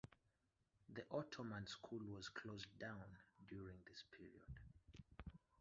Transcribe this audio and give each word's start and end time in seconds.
The 0.89 1.03
Ottoman 1.11 1.67
school 1.67 1.99
was 2.09 2.27
closed 2.27 2.75
down 2.79 3.03
during 3.47 3.77
this 3.87 4.03
period. 4.11 4.41